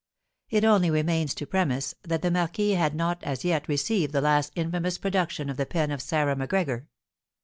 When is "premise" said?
1.45-1.93